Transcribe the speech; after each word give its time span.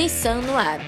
Nissan 0.00 0.40
no 0.40 0.56
ar. 0.56 0.80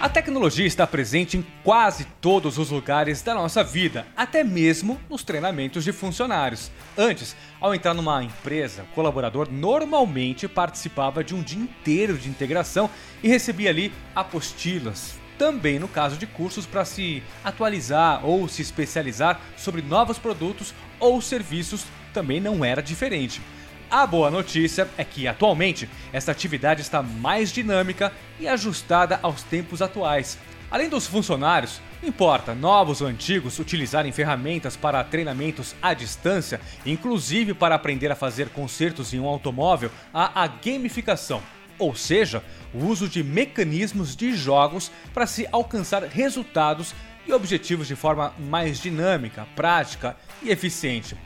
A 0.00 0.08
tecnologia 0.08 0.64
está 0.64 0.86
presente 0.86 1.36
em 1.36 1.44
quase 1.64 2.04
todos 2.20 2.56
os 2.56 2.70
lugares 2.70 3.20
da 3.20 3.34
nossa 3.34 3.64
vida, 3.64 4.06
até 4.16 4.44
mesmo 4.44 5.00
nos 5.10 5.24
treinamentos 5.24 5.82
de 5.82 5.90
funcionários. 5.90 6.70
Antes, 6.96 7.34
ao 7.60 7.74
entrar 7.74 7.94
numa 7.94 8.22
empresa, 8.22 8.84
o 8.84 8.94
colaborador 8.94 9.48
normalmente 9.50 10.46
participava 10.46 11.24
de 11.24 11.34
um 11.34 11.42
dia 11.42 11.60
inteiro 11.60 12.16
de 12.16 12.28
integração 12.28 12.88
e 13.20 13.26
recebia 13.26 13.70
ali 13.70 13.92
apostilas. 14.14 15.16
Também 15.36 15.80
no 15.80 15.88
caso 15.88 16.16
de 16.16 16.28
cursos 16.28 16.64
para 16.64 16.84
se 16.84 17.24
atualizar 17.42 18.24
ou 18.24 18.46
se 18.46 18.62
especializar 18.62 19.40
sobre 19.56 19.82
novos 19.82 20.16
produtos 20.16 20.72
ou 21.00 21.20
serviços, 21.20 21.84
também 22.14 22.40
não 22.40 22.64
era 22.64 22.80
diferente. 22.80 23.42
A 23.90 24.06
boa 24.06 24.30
notícia 24.30 24.86
é 24.98 25.04
que 25.04 25.26
atualmente 25.26 25.88
esta 26.12 26.30
atividade 26.30 26.82
está 26.82 27.02
mais 27.02 27.50
dinâmica 27.50 28.12
e 28.38 28.46
ajustada 28.46 29.18
aos 29.22 29.42
tempos 29.42 29.80
atuais. 29.80 30.38
Além 30.70 30.90
dos 30.90 31.06
funcionários, 31.06 31.80
importa 32.02 32.54
novos 32.54 33.00
ou 33.00 33.08
antigos 33.08 33.58
utilizarem 33.58 34.12
ferramentas 34.12 34.76
para 34.76 35.02
treinamentos 35.02 35.74
à 35.80 35.94
distância, 35.94 36.60
inclusive 36.84 37.54
para 37.54 37.74
aprender 37.74 38.12
a 38.12 38.14
fazer 38.14 38.50
concertos 38.50 39.14
em 39.14 39.20
um 39.20 39.26
automóvel, 39.26 39.90
há 40.12 40.42
a 40.42 40.46
gamificação, 40.46 41.42
ou 41.78 41.94
seja, 41.94 42.44
o 42.74 42.84
uso 42.84 43.08
de 43.08 43.24
mecanismos 43.24 44.14
de 44.14 44.34
jogos 44.34 44.92
para 45.14 45.26
se 45.26 45.48
alcançar 45.50 46.02
resultados 46.02 46.94
e 47.26 47.32
objetivos 47.32 47.88
de 47.88 47.96
forma 47.96 48.34
mais 48.38 48.78
dinâmica, 48.78 49.48
prática 49.56 50.14
e 50.42 50.50
eficiente. 50.50 51.16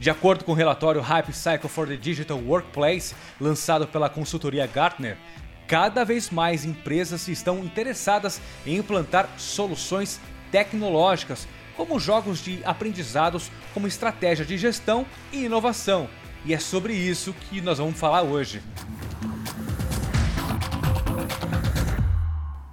De 0.00 0.08
acordo 0.08 0.44
com 0.44 0.52
o 0.52 0.54
relatório 0.54 1.02
Hype 1.02 1.30
Cycle 1.30 1.68
for 1.68 1.86
the 1.86 1.94
Digital 1.94 2.38
Workplace, 2.38 3.14
lançado 3.38 3.86
pela 3.86 4.08
consultoria 4.08 4.66
Gartner, 4.66 5.18
cada 5.68 6.04
vez 6.06 6.30
mais 6.30 6.64
empresas 6.64 7.28
estão 7.28 7.58
interessadas 7.58 8.40
em 8.64 8.78
implantar 8.78 9.28
soluções 9.36 10.18
tecnológicas, 10.50 11.46
como 11.76 12.00
jogos 12.00 12.42
de 12.42 12.62
aprendizados 12.64 13.50
como 13.74 13.86
estratégia 13.86 14.42
de 14.42 14.56
gestão 14.56 15.04
e 15.30 15.44
inovação. 15.44 16.08
E 16.46 16.54
é 16.54 16.58
sobre 16.58 16.94
isso 16.94 17.34
que 17.34 17.60
nós 17.60 17.76
vamos 17.76 18.00
falar 18.00 18.22
hoje. 18.22 18.62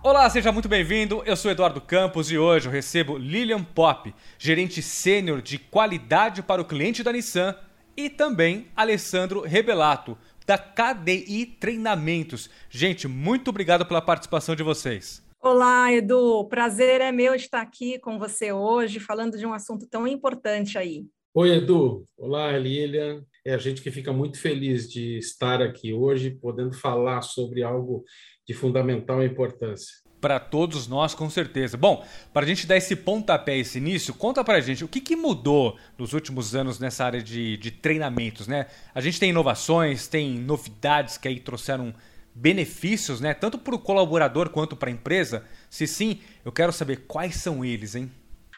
Olá, 0.09 0.29
seja 0.29 0.53
muito 0.53 0.69
bem-vindo. 0.69 1.21
Eu 1.25 1.35
sou 1.35 1.51
Eduardo 1.51 1.81
Campos 1.81 2.31
e 2.31 2.37
hoje 2.37 2.65
eu 2.65 2.71
recebo 2.71 3.17
Lilian 3.17 3.61
Pop, 3.61 4.15
gerente 4.39 4.81
sênior 4.81 5.41
de 5.41 5.59
qualidade 5.59 6.41
para 6.41 6.61
o 6.61 6.65
cliente 6.65 7.03
da 7.03 7.11
Nissan, 7.11 7.53
e 7.95 8.09
também 8.09 8.67
Alessandro 8.73 9.41
Rebelato, 9.41 10.17
da 10.45 10.57
KDI 10.57 11.57
Treinamentos. 11.59 12.49
Gente, 12.69 13.05
muito 13.05 13.49
obrigado 13.49 13.85
pela 13.85 14.01
participação 14.01 14.55
de 14.55 14.63
vocês. 14.63 15.21
Olá, 15.41 15.91
Edu. 15.91 16.47
Prazer 16.47 17.01
é 17.01 17.11
meu 17.11 17.35
estar 17.35 17.59
aqui 17.59 17.99
com 17.99 18.17
você 18.17 18.53
hoje, 18.53 19.01
falando 19.01 19.37
de 19.37 19.45
um 19.45 19.51
assunto 19.51 19.85
tão 19.89 20.07
importante 20.07 20.77
aí. 20.77 21.03
Oi, 21.33 21.57
Edu. 21.57 22.05
Olá, 22.17 22.57
Lilian. 22.57 23.25
É 23.45 23.53
a 23.53 23.57
gente 23.57 23.81
que 23.81 23.91
fica 23.91 24.13
muito 24.13 24.39
feliz 24.39 24.89
de 24.89 25.17
estar 25.17 25.61
aqui 25.61 25.93
hoje, 25.93 26.31
podendo 26.31 26.73
falar 26.73 27.21
sobre 27.23 27.61
algo 27.61 28.05
de 28.47 28.53
fundamental 28.53 29.23
importância. 29.23 29.97
Para 30.21 30.39
todos 30.39 30.87
nós, 30.87 31.13
com 31.13 31.29
certeza. 31.29 31.77
Bom, 31.77 32.03
para 32.33 32.43
a 32.43 32.47
gente 32.47 32.65
dar 32.65 32.77
esse 32.77 32.95
pontapé, 32.95 33.57
esse 33.57 33.77
início, 33.77 34.13
conta 34.13 34.43
para 34.43 34.57
a 34.57 34.61
gente 34.61 34.83
o 34.83 34.87
que, 34.87 34.99
que, 34.99 35.15
mudou 35.15 35.77
nos 35.95 36.13
últimos 36.13 36.55
anos 36.55 36.79
nessa 36.79 37.05
área 37.05 37.21
de, 37.21 37.55
de 37.57 37.69
treinamentos, 37.69 38.47
né? 38.47 38.65
A 38.95 39.01
gente 39.01 39.19
tem 39.19 39.29
inovações, 39.29 40.07
tem 40.07 40.39
novidades 40.39 41.17
que 41.17 41.27
aí 41.27 41.39
trouxeram 41.39 41.93
benefícios, 42.33 43.21
né? 43.21 43.33
Tanto 43.33 43.59
para 43.59 43.75
o 43.75 43.79
colaborador 43.79 44.49
quanto 44.49 44.75
para 44.75 44.89
a 44.89 44.93
empresa. 44.93 45.43
Se 45.69 45.85
sim, 45.85 46.19
eu 46.43 46.51
quero 46.51 46.71
saber 46.71 47.05
quais 47.07 47.35
são 47.35 47.63
eles, 47.63 47.93
hein? 47.93 48.11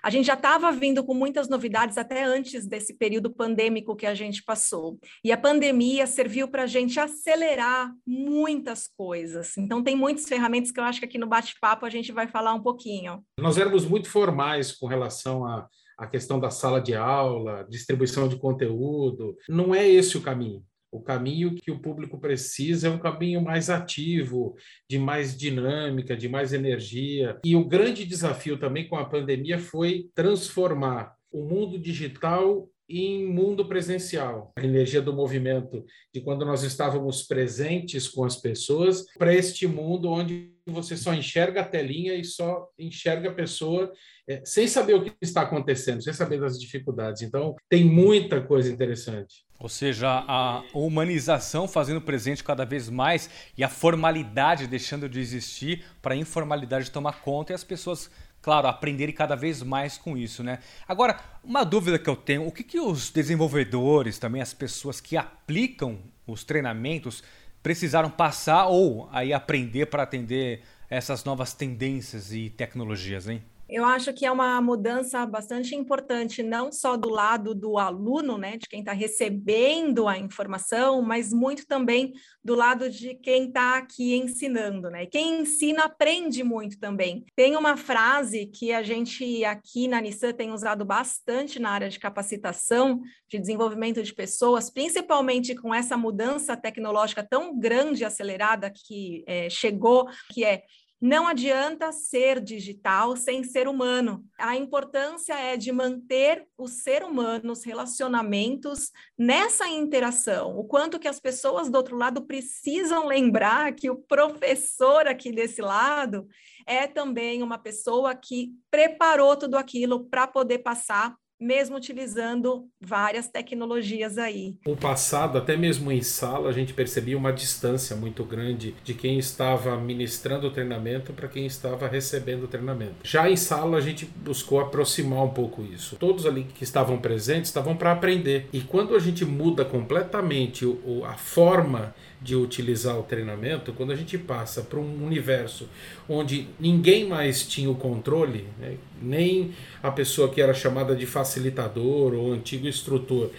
A 0.04 0.10
gente 0.10 0.26
já 0.26 0.34
estava 0.34 0.72
vindo 0.72 1.04
com 1.04 1.14
muitas 1.14 1.50
novidades 1.50 1.98
até 1.98 2.24
antes 2.24 2.66
desse 2.66 2.94
período 2.94 3.30
pandêmico 3.30 3.96
que 3.96 4.06
a 4.06 4.16
gente 4.16 4.44
passou. 4.44 4.98
E 5.24 5.32
a 5.32 5.38
pandemia 5.38 6.08
serviu 6.08 6.48
para 6.48 6.64
a 6.64 6.68
gente 6.68 7.00
acelerar 7.00 7.92
muitas 8.06 8.88
coisas. 8.88 9.58
Então, 9.58 9.84
tem 9.84 9.96
muitas 9.96 10.26
ferramentas 10.26 10.72
que 10.72 10.80
eu 10.80 10.84
acho 10.84 11.00
que 11.00 11.06
aqui 11.06 11.18
no 11.18 11.28
bate-papo 11.28 11.86
a 11.86 11.90
gente 11.90 12.12
vai 12.12 12.28
falar 12.28 12.54
um 12.54 12.62
pouquinho. 12.62 13.24
Nós 13.40 13.58
éramos 13.58 13.86
muito 13.86 14.10
formais 14.10 14.72
com 14.72 14.88
relação 14.88 15.46
a 15.46 16.08
questão 16.08 16.40
da 16.40 16.50
sala 16.50 16.80
de 16.80 16.96
aula, 16.96 17.68
distribuição 17.70 18.30
de 18.30 18.38
conteúdo. 18.38 19.36
Não 19.50 19.76
é 19.76 19.86
esse 19.86 20.18
o 20.18 20.22
caminho. 20.22 20.64
O 20.92 21.02
caminho 21.02 21.54
que 21.54 21.70
o 21.70 21.80
público 21.80 22.20
precisa 22.20 22.88
é 22.88 22.92
um 22.92 22.98
caminho 22.98 23.42
mais 23.42 23.70
ativo, 23.70 24.56
de 24.90 24.98
mais 24.98 25.38
dinâmica, 25.38 26.18
de 26.18 26.28
mais 26.28 26.52
energia. 26.52 27.40
E 27.44 27.56
o 27.56 27.66
grande 27.66 28.06
desafio 28.06 28.58
também 28.58 28.88
com 28.88 28.96
a 28.96 29.06
pandemia 29.06 29.60
foi 29.60 30.10
transformar 30.16 31.16
o 31.32 31.44
mundo 31.44 31.78
digital 31.78 32.68
em 32.90 33.26
mundo 33.26 33.66
presencial. 33.66 34.52
A 34.58 34.64
energia 34.64 35.02
do 35.02 35.14
movimento 35.14 35.86
de 36.14 36.22
quando 36.22 36.46
nós 36.46 36.64
estávamos 36.64 37.24
presentes 37.24 38.08
com 38.08 38.26
as 38.26 38.36
pessoas 38.36 39.06
para 39.18 39.34
este 39.34 39.68
mundo 39.68 40.10
onde 40.10 40.52
você 40.66 40.98
só 40.98 41.14
enxerga 41.14 41.62
a 41.62 41.66
telinha 41.66 42.16
e 42.16 42.24
só 42.24 42.68
enxerga 42.78 43.30
a 43.30 43.34
pessoa 43.34 43.92
é, 44.28 44.42
sem 44.46 44.68
saber 44.68 44.94
o 44.94 45.04
que 45.04 45.14
está 45.22 45.42
acontecendo, 45.42 46.04
sem 46.04 46.14
saber 46.14 46.40
das 46.40 46.60
dificuldades. 46.60 47.22
Então, 47.22 47.56
tem 47.68 47.84
muita 47.84 48.42
coisa 48.42 48.72
interessante. 48.72 49.44
Ou 49.60 49.68
seja, 49.68 50.24
a 50.26 50.64
humanização 50.74 51.68
fazendo 51.68 52.00
presente 52.00 52.44
cada 52.44 52.64
vez 52.64 52.90
mais 52.90 53.30
e 53.58 53.64
a 53.64 53.68
formalidade 53.68 54.68
deixando 54.68 55.10
de 55.10 55.20
existir 55.20 55.84
para 56.02 56.14
a 56.14 56.18
informalidade 56.18 56.92
tomar 56.92 57.22
conta 57.22 57.52
e 57.52 57.56
as 57.56 57.64
pessoas, 57.64 58.10
claro, 58.42 58.68
aprenderem 58.68 59.14
cada 59.14 59.36
vez 59.36 59.62
mais 59.62 59.98
com 59.98 60.18
isso, 60.18 60.44
né? 60.44 60.60
Agora, 60.88 61.20
uma 61.44 61.64
dúvida 61.64 62.00
que 62.00 62.10
eu 62.10 62.16
tenho, 62.16 62.48
o 62.48 62.52
que, 62.52 62.64
que 62.64 62.80
os 62.80 63.10
desenvolvedores, 63.10 64.18
também 64.18 64.42
as 64.42 64.54
pessoas 64.54 65.02
que 65.02 65.18
aplicam 65.18 66.00
os 66.26 66.44
treinamentos, 66.44 67.24
precisaram 67.62 68.10
passar 68.10 68.68
ou 68.68 69.10
aí 69.12 69.34
aprender 69.34 69.88
para 69.88 70.04
atender 70.04 70.64
essas 70.90 71.24
novas 71.24 71.54
tendências 71.54 72.34
e 72.34 72.50
tecnologias, 72.50 73.28
hein? 73.28 73.44
Eu 73.70 73.86
acho 73.86 74.12
que 74.12 74.26
é 74.26 74.32
uma 74.32 74.60
mudança 74.60 75.24
bastante 75.28 75.76
importante, 75.76 76.42
não 76.42 76.72
só 76.72 76.98
do 76.98 77.08
lado 77.08 77.54
do 77.54 77.78
aluno, 77.78 78.36
né, 78.36 78.58
de 78.58 78.68
quem 78.68 78.80
está 78.80 78.94
recebendo 78.94 80.08
a 80.08 80.18
informação, 80.18 81.04
mas 81.04 81.32
muito 81.32 81.68
também 81.68 82.12
do 82.44 82.56
lado 82.56 82.90
de 82.90 83.14
quem 83.14 83.48
está 83.48 83.78
aqui 83.78 84.16
ensinando, 84.16 84.90
né? 84.90 85.06
Quem 85.06 85.42
ensina 85.42 85.84
aprende 85.84 86.44
muito 86.44 86.80
também. 86.80 87.24
Tem 87.36 87.56
uma 87.56 87.78
frase 87.78 88.48
que 88.48 88.72
a 88.72 88.82
gente 88.82 89.46
aqui 89.46 89.88
na 89.88 90.02
Nissan 90.02 90.34
tem 90.34 90.52
usado 90.52 90.84
bastante 90.84 91.60
na 91.60 91.70
área 91.70 91.90
de 91.90 92.00
capacitação, 92.00 93.00
de 93.28 93.38
desenvolvimento 93.38 94.02
de 94.02 94.14
pessoas, 94.14 94.72
principalmente 94.72 95.54
com 95.54 95.74
essa 95.74 95.96
mudança 95.96 96.58
tecnológica 96.58 97.24
tão 97.24 97.58
grande 97.60 98.02
e 98.02 98.06
acelerada 98.06 98.72
que 98.74 99.24
é, 99.28 99.48
chegou, 99.48 100.08
que 100.34 100.44
é 100.44 100.64
não 101.02 101.28
adianta 101.28 101.92
ser 101.92 102.42
digital 102.42 103.16
sem 103.16 103.44
ser 103.44 103.68
humano. 103.68 104.26
A 104.38 104.56
importância 104.58 105.34
é 105.34 105.56
de 105.56 105.72
manter 105.72 106.46
o 106.58 106.68
ser 106.68 107.04
humano, 107.04 107.54
os 107.54 107.64
relacionamentos 107.64 108.92
nessa 109.18 109.68
interação. 109.68 110.58
O 110.58 110.66
quanto 110.66 111.00
que 111.00 111.08
as 111.08 111.20
pessoas 111.20 111.70
do 111.70 111.76
outro 111.76 111.96
lado 111.96 112.26
precisam 112.26 113.08
lembrar 113.08 113.74
que 113.74 113.90
o 113.90 113.96
professor 113.96 115.08
aqui 115.08 115.32
desse 115.32 115.62
lado 115.62 116.28
é 116.66 116.86
também 116.86 117.42
uma 117.42 117.58
pessoa 117.58 118.14
que 118.14 118.52
preparou 118.70 119.38
tudo 119.38 119.58
aquilo 119.58 120.06
para 120.06 120.28
poder 120.28 120.60
passar 120.60 121.16
mesmo 121.40 121.78
utilizando 121.78 122.68
várias 122.82 123.28
tecnologias 123.28 124.18
aí. 124.18 124.58
No 124.66 124.76
passado, 124.76 125.38
até 125.38 125.56
mesmo 125.56 125.92
em 125.92 126.02
sala, 126.02 126.50
a 126.50 126.52
gente 126.52 126.74
percebia 126.74 127.18
uma 127.18 127.32
distância 127.32 127.96
muito 127.96 128.24
grande 128.24 128.76
de 128.84 128.94
quem 128.94 129.18
estava 129.18 129.78
ministrando 129.78 130.48
o 130.48 130.52
treinamento 130.52 131.14
para 131.14 131.28
quem 131.28 131.46
estava 131.46 131.88
recebendo 131.88 132.44
o 132.44 132.48
treinamento. 132.48 132.96
Já 133.04 133.30
em 133.30 133.38
sala, 133.38 133.78
a 133.78 133.82
gente 133.82 134.06
buscou 134.06 134.60
aproximar 134.60 135.24
um 135.24 135.30
pouco 135.30 135.64
isso. 135.64 135.96
Todos 135.96 136.26
ali 136.26 136.44
que 136.44 136.64
estavam 136.64 136.98
presentes 136.98 137.50
estavam 137.50 137.76
para 137.76 137.92
aprender. 137.92 138.48
E 138.52 138.62
quando 138.62 138.96
a 138.96 139.00
gente 139.00 139.24
muda 139.24 139.64
completamente 139.64 140.66
a 141.06 141.14
forma 141.14 141.96
de 142.22 142.36
utilizar 142.36 143.00
o 143.00 143.04
treinamento, 143.04 143.72
quando 143.74 143.92
a 143.92 143.96
gente 143.96 144.18
passa 144.18 144.62
para 144.62 144.80
um 144.80 145.06
universo 145.06 145.70
onde 146.08 146.48
ninguém 146.60 147.08
mais 147.08 147.48
tinha 147.48 147.70
o 147.70 147.76
controle, 147.76 148.48
né, 148.60 148.76
nem 149.02 149.52
a 149.82 149.92
pessoa 149.92 150.30
que 150.30 150.42
era 150.42 150.54
chamada 150.54 150.96
de 150.96 151.06
facilitador 151.06 152.14
ou 152.14 152.32
antigo 152.32 152.68
instrutor 152.68 153.30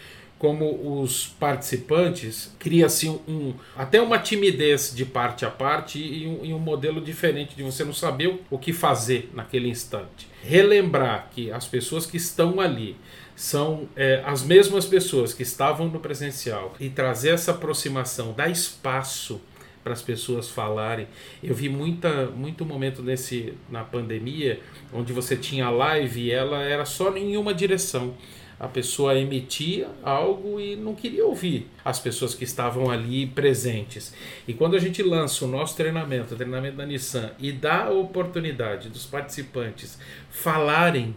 como 0.41 1.03
os 1.03 1.27
participantes, 1.27 2.51
cria-se 2.59 3.07
um, 3.11 3.21
um, 3.29 3.55
até 3.77 4.01
uma 4.01 4.19
timidez 4.19 4.91
de 4.97 5.05
parte 5.05 5.45
a 5.45 5.51
parte 5.51 5.99
e 5.99 6.27
um, 6.27 6.43
e 6.43 6.55
um 6.55 6.59
modelo 6.59 6.99
diferente 6.99 7.55
de 7.55 7.63
você 7.63 7.85
não 7.85 7.93
saber 7.93 8.41
o 8.51 8.59
que 8.59 8.73
fazer 8.73 9.31
naquele 9.35 9.69
instante. 9.69 10.27
Relembrar 10.43 11.29
que 11.31 11.53
as 11.53 11.67
pessoas 11.67 12.07
que 12.07 12.17
estão 12.17 12.59
ali 12.59 12.97
são 13.37 13.87
é, 13.95 14.23
as 14.25 14.43
mesmas 14.43 14.87
pessoas 14.87 15.35
que 15.35 15.43
estavam 15.43 15.89
no 15.89 16.01
presencial 16.01 16.75
e 16.81 16.89
trazer 16.89 17.35
essa 17.35 17.51
aproximação, 17.51 18.33
dar 18.33 18.49
espaço 18.49 19.43
para 19.83 19.93
as 19.93 20.03
pessoas 20.03 20.49
falarem. 20.49 21.07
Eu 21.43 21.55
vi 21.55 21.69
muita, 21.69 22.27
muito 22.27 22.65
momento 22.65 23.03
nesse 23.03 23.55
na 23.69 23.85
pandemia 23.85 24.61
onde 24.93 25.13
você 25.13 25.37
tinha 25.37 25.71
live 25.71 26.21
e 26.21 26.31
ela 26.31 26.63
era 26.63 26.85
só 26.85 27.17
em 27.17 27.37
uma 27.37 27.55
direção. 27.55 28.15
A 28.59 28.69
pessoa 28.69 29.19
emitia 29.19 29.89
algo 30.03 30.61
e 30.61 30.77
não 30.77 30.95
queria 30.95 31.25
ouvir 31.25 31.67
as 31.83 31.99
pessoas 31.99 32.35
que 32.35 32.45
estavam 32.45 32.91
ali 32.91 33.27
presentes. 33.27 34.15
E 34.47 34.53
quando 34.53 34.77
a 34.77 34.79
gente 34.79 35.03
lança 35.03 35.47
o 35.47 35.49
nosso 35.49 35.75
treinamento, 35.75 36.35
o 36.35 36.37
treinamento 36.37 36.77
da 36.77 36.85
Nissan, 36.85 37.31
e 37.39 37.53
dá 37.53 37.85
a 37.85 37.91
oportunidade 37.91 38.91
dos 38.91 39.07
participantes 39.07 39.99
falarem 40.29 41.17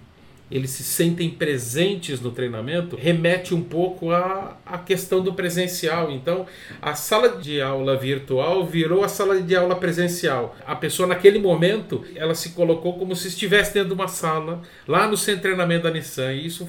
eles 0.52 0.72
se 0.72 0.84
sentem 0.84 1.30
presentes 1.30 2.20
no 2.22 2.32
treinamento, 2.32 2.96
remete 2.96 3.56
um 3.56 3.62
pouco 3.62 4.12
à, 4.12 4.58
à 4.66 4.78
questão 4.78 5.22
do 5.22 5.34
presencial. 5.34 6.12
Então, 6.12 6.46
a 6.82 6.94
sala 6.96 7.38
de 7.38 7.62
aula 7.62 7.98
virtual 7.98 8.66
virou 8.66 9.04
a 9.04 9.08
sala 9.08 9.42
de 9.42 9.56
aula 9.56 9.76
presencial. 9.76 10.56
A 10.66 10.76
pessoa, 10.76 11.08
naquele 11.08 11.40
momento, 11.40 12.06
ela 12.16 12.36
se 12.36 12.50
colocou 12.50 13.00
como 13.00 13.16
se 13.16 13.30
estivesse 13.30 13.74
dentro 13.74 13.90
de 13.90 13.96
uma 13.96 14.08
sala, 14.08 14.62
lá 14.88 15.08
no 15.08 15.18
centro 15.18 15.38
de 15.38 15.42
treinamento 15.44 15.84
da 15.84 15.92
Nissan, 15.92 16.34
e 16.34 16.46
isso 16.46 16.68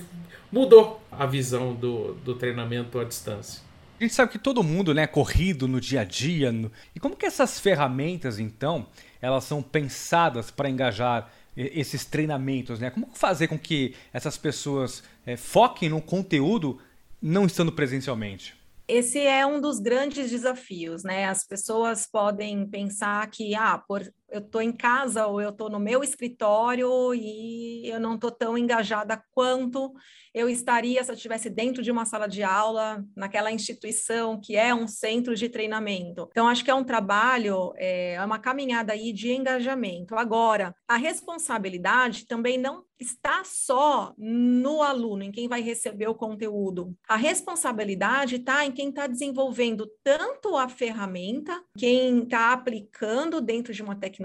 mudou 0.50 1.02
a 1.10 1.26
visão 1.26 1.74
do, 1.74 2.14
do 2.24 2.34
treinamento 2.34 2.98
à 2.98 3.04
distância. 3.04 3.62
A 3.98 4.02
gente 4.02 4.14
sabe 4.14 4.32
que 4.32 4.38
todo 4.38 4.62
mundo 4.62 4.92
né, 4.92 5.02
é 5.02 5.06
corrido 5.06 5.68
no 5.68 5.80
dia 5.80 6.00
a 6.00 6.04
dia. 6.04 6.50
No... 6.50 6.70
E 6.94 7.00
como 7.00 7.16
que 7.16 7.26
essas 7.26 7.60
ferramentas, 7.60 8.38
então, 8.38 8.86
elas 9.20 9.44
são 9.44 9.62
pensadas 9.62 10.50
para 10.50 10.68
engajar 10.68 11.30
esses 11.56 12.04
treinamentos, 12.04 12.80
né? 12.80 12.90
Como 12.90 13.08
fazer 13.12 13.48
com 13.48 13.58
que 13.58 13.94
essas 14.12 14.36
pessoas 14.36 15.02
é, 15.24 15.36
foquem 15.36 15.88
no 15.88 16.00
conteúdo 16.02 16.78
não 17.20 17.46
estando 17.46 17.72
presencialmente? 17.72 18.54
Esse 18.86 19.20
é 19.20 19.46
um 19.46 19.60
dos 19.60 19.78
grandes 19.78 20.30
desafios, 20.30 21.02
né? 21.02 21.24
As 21.24 21.46
pessoas 21.46 22.06
podem 22.06 22.66
pensar 22.66 23.26
que, 23.30 23.54
ah, 23.54 23.78
por 23.78 24.02
eu 24.34 24.40
estou 24.40 24.60
em 24.60 24.72
casa 24.72 25.28
ou 25.28 25.40
eu 25.40 25.50
estou 25.50 25.70
no 25.70 25.78
meu 25.78 26.02
escritório 26.02 27.14
e 27.14 27.88
eu 27.88 28.00
não 28.00 28.16
estou 28.16 28.32
tão 28.32 28.58
engajada 28.58 29.22
quanto 29.30 29.94
eu 30.34 30.48
estaria 30.48 31.02
se 31.04 31.10
eu 31.12 31.14
estivesse 31.14 31.48
dentro 31.48 31.80
de 31.80 31.92
uma 31.92 32.04
sala 32.04 32.26
de 32.26 32.42
aula, 32.42 33.04
naquela 33.16 33.52
instituição 33.52 34.40
que 34.40 34.56
é 34.56 34.74
um 34.74 34.88
centro 34.88 35.36
de 35.36 35.48
treinamento. 35.48 36.26
Então, 36.32 36.48
acho 36.48 36.64
que 36.64 36.70
é 36.70 36.74
um 36.74 36.82
trabalho, 36.82 37.72
é, 37.76 38.14
é 38.14 38.24
uma 38.24 38.40
caminhada 38.40 38.92
aí 38.92 39.12
de 39.12 39.30
engajamento. 39.30 40.16
Agora, 40.16 40.74
a 40.88 40.96
responsabilidade 40.96 42.26
também 42.26 42.58
não 42.58 42.82
está 42.98 43.42
só 43.44 44.14
no 44.16 44.82
aluno, 44.82 45.22
em 45.22 45.30
quem 45.30 45.48
vai 45.48 45.60
receber 45.60 46.08
o 46.08 46.14
conteúdo. 46.14 46.96
A 47.08 47.16
responsabilidade 47.16 48.36
está 48.36 48.64
em 48.64 48.72
quem 48.72 48.88
está 48.88 49.06
desenvolvendo 49.06 49.88
tanto 50.02 50.56
a 50.56 50.68
ferramenta, 50.68 51.62
quem 51.76 52.22
está 52.22 52.52
aplicando 52.52 53.40
dentro 53.40 53.72
de 53.72 53.82
uma 53.82 53.96
tecnologia, 53.96 54.23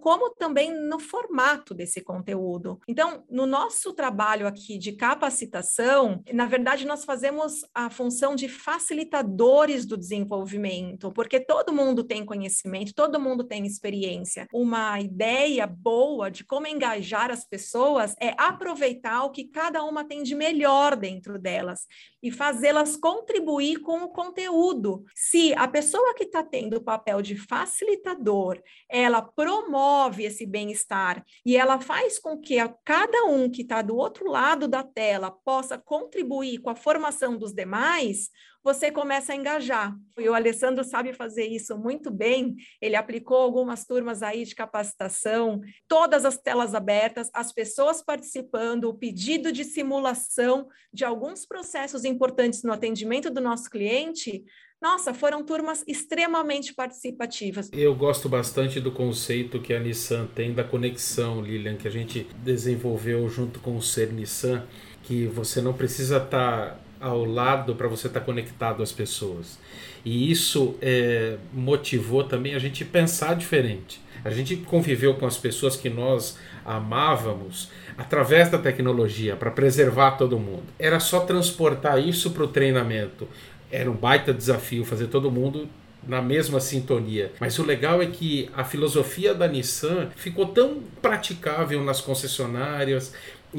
como 0.00 0.30
também 0.34 0.72
no 0.72 0.98
formato 0.98 1.74
desse 1.74 2.00
conteúdo. 2.00 2.78
Então, 2.88 3.24
no 3.30 3.46
nosso 3.46 3.92
trabalho 3.92 4.46
aqui 4.46 4.78
de 4.78 4.92
capacitação, 4.92 6.22
na 6.32 6.46
verdade, 6.46 6.86
nós 6.86 7.04
fazemos 7.04 7.60
a 7.74 7.90
função 7.90 8.34
de 8.34 8.48
facilitadores 8.48 9.86
do 9.86 9.96
desenvolvimento, 9.96 11.12
porque 11.12 11.40
todo 11.40 11.72
mundo 11.72 12.04
tem 12.04 12.24
conhecimento, 12.24 12.94
todo 12.94 13.20
mundo 13.20 13.44
tem 13.44 13.66
experiência. 13.66 14.46
Uma 14.52 15.00
ideia 15.00 15.66
boa 15.66 16.30
de 16.30 16.44
como 16.44 16.66
engajar 16.66 17.30
as 17.30 17.46
pessoas 17.46 18.14
é 18.20 18.34
aproveitar 18.38 19.24
o 19.24 19.30
que 19.30 19.44
cada 19.44 19.82
uma 19.84 20.04
tem 20.04 20.22
de 20.22 20.34
melhor 20.34 20.96
dentro 20.96 21.38
delas 21.38 21.86
e 22.26 22.30
fazê-las 22.32 22.96
contribuir 22.96 23.78
com 23.82 24.02
o 24.02 24.08
conteúdo. 24.08 25.04
Se 25.14 25.54
a 25.54 25.68
pessoa 25.68 26.12
que 26.12 26.24
está 26.24 26.42
tendo 26.42 26.78
o 26.78 26.82
papel 26.82 27.22
de 27.22 27.36
facilitador, 27.36 28.60
ela 28.88 29.22
promove 29.22 30.24
esse 30.24 30.44
bem-estar 30.44 31.24
e 31.44 31.56
ela 31.56 31.78
faz 31.78 32.18
com 32.18 32.36
que 32.36 32.58
a, 32.58 32.68
cada 32.84 33.26
um 33.26 33.48
que 33.48 33.62
está 33.62 33.80
do 33.80 33.96
outro 33.96 34.28
lado 34.28 34.66
da 34.66 34.82
tela 34.82 35.30
possa 35.30 35.78
contribuir 35.78 36.58
com 36.58 36.68
a 36.68 36.74
formação 36.74 37.36
dos 37.36 37.52
demais, 37.52 38.28
você 38.66 38.90
começa 38.90 39.32
a 39.32 39.36
engajar. 39.36 39.96
E 40.18 40.28
o 40.28 40.34
Alessandro 40.34 40.82
sabe 40.82 41.12
fazer 41.12 41.46
isso 41.46 41.78
muito 41.78 42.10
bem. 42.10 42.56
Ele 42.82 42.96
aplicou 42.96 43.36
algumas 43.36 43.84
turmas 43.84 44.24
aí 44.24 44.44
de 44.44 44.56
capacitação, 44.56 45.60
todas 45.86 46.24
as 46.24 46.36
telas 46.36 46.74
abertas, 46.74 47.30
as 47.32 47.52
pessoas 47.52 48.02
participando, 48.02 48.86
o 48.86 48.94
pedido 48.94 49.52
de 49.52 49.62
simulação 49.62 50.66
de 50.92 51.04
alguns 51.04 51.46
processos 51.46 52.04
importantes 52.04 52.64
no 52.64 52.72
atendimento 52.72 53.30
do 53.30 53.40
nosso 53.40 53.70
cliente. 53.70 54.44
Nossa, 54.82 55.14
foram 55.14 55.44
turmas 55.44 55.84
extremamente 55.86 56.74
participativas. 56.74 57.70
Eu 57.72 57.94
gosto 57.94 58.28
bastante 58.28 58.80
do 58.80 58.90
conceito 58.90 59.62
que 59.62 59.72
a 59.72 59.78
Nissan 59.78 60.26
tem 60.26 60.52
da 60.52 60.64
conexão, 60.64 61.40
Lilian, 61.40 61.76
que 61.76 61.86
a 61.86 61.90
gente 61.90 62.26
desenvolveu 62.42 63.28
junto 63.28 63.60
com 63.60 63.76
o 63.76 63.80
Ser 63.80 64.12
Nissan, 64.12 64.66
que 65.04 65.26
você 65.26 65.60
não 65.60 65.72
precisa 65.72 66.16
estar 66.16 66.74
tá 66.74 66.85
ao 67.06 67.24
lado 67.24 67.74
para 67.74 67.88
você 67.88 68.08
estar 68.08 68.20
tá 68.20 68.26
conectado 68.26 68.82
às 68.82 68.92
pessoas. 68.92 69.58
E 70.04 70.30
isso 70.30 70.76
é, 70.80 71.36
motivou 71.52 72.24
também 72.24 72.54
a 72.54 72.58
gente 72.58 72.84
pensar 72.84 73.34
diferente. 73.34 74.00
A 74.24 74.30
gente 74.30 74.56
conviveu 74.56 75.14
com 75.14 75.26
as 75.26 75.36
pessoas 75.36 75.76
que 75.76 75.88
nós 75.88 76.38
amávamos 76.64 77.70
através 77.96 78.50
da 78.50 78.58
tecnologia 78.58 79.36
para 79.36 79.50
preservar 79.50 80.12
todo 80.12 80.38
mundo. 80.38 80.64
Era 80.78 81.00
só 81.00 81.20
transportar 81.20 81.98
isso 81.98 82.30
para 82.30 82.44
o 82.44 82.48
treinamento. 82.48 83.28
Era 83.70 83.90
um 83.90 83.94
baita 83.94 84.32
desafio 84.32 84.84
fazer 84.84 85.06
todo 85.06 85.30
mundo 85.30 85.68
na 86.06 86.22
mesma 86.22 86.60
sintonia. 86.60 87.32
Mas 87.40 87.58
o 87.58 87.64
legal 87.64 88.00
é 88.00 88.06
que 88.06 88.48
a 88.54 88.64
filosofia 88.64 89.34
da 89.34 89.48
Nissan 89.48 90.08
ficou 90.14 90.46
tão 90.46 90.80
praticável 91.02 91.82
nas 91.82 92.00
concessionárias, 92.00 93.12